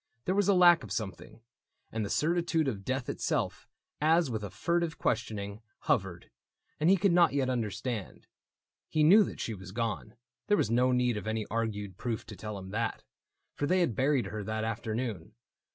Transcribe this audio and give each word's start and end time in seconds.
There 0.25 0.33
was 0.33 0.47
a 0.47 0.55
lack 0.55 0.83
Of 0.83 0.91
something; 0.91 1.41
and 1.91 2.03
the 2.03 2.09
certitude 2.09 2.67
of 2.67 2.83
death 2.83 3.07
Itself, 3.07 3.67
as 4.01 4.31
with 4.31 4.43
a 4.43 4.49
furtive 4.49 4.97
questioning. 4.97 5.61
Hovered, 5.81 6.31
and 6.79 6.89
he 6.89 6.97
could 6.97 7.11
not 7.11 7.33
yet 7.33 7.51
understand. 7.51 8.25
He 8.89 9.03
knew 9.03 9.23
that 9.23 9.39
she 9.39 9.53
was 9.53 9.71
gone— 9.71 10.15
there 10.47 10.57
was 10.57 10.71
no 10.71 10.91
need 10.91 11.17
Of 11.17 11.27
any 11.27 11.45
argued 11.51 11.97
proof 11.99 12.25
to 12.25 12.35
tell 12.35 12.57
him 12.57 12.71
that. 12.71 13.03
For 13.53 13.67
they 13.67 13.81
had 13.81 13.93
buried 13.95 14.25
her 14.25 14.43
that 14.43 14.63
afternoon. 14.63 15.35